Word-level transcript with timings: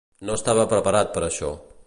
No 0.29 0.37
estava 0.39 0.65
preparat 0.71 1.13
per 1.19 1.25
a 1.25 1.29
això. 1.31 1.53